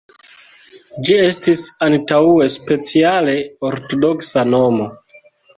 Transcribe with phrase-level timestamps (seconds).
[1.09, 3.37] Ĝi estis antaŭe speciale
[3.71, 4.93] ortodoksa nomo.